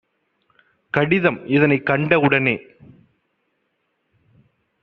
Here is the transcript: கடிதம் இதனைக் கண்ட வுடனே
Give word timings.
கடிதம் 0.93 1.37
இதனைக் 1.47 1.85
கண்ட 1.85 2.19
வுடனே 2.19 2.55